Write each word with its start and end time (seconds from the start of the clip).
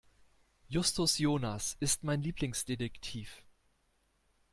Justus 0.67 1.17
Jonas 1.19 1.77
ist 1.79 2.03
mein 2.03 2.23
Lieblingsdetektiv. 2.23 3.43